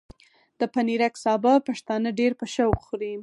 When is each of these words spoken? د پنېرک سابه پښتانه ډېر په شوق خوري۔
د 0.59 0.61
پنېرک 0.73 1.13
سابه 1.23 1.53
پښتانه 1.67 2.09
ډېر 2.19 2.31
په 2.39 2.45
شوق 2.53 2.77
خوري۔ 2.85 3.13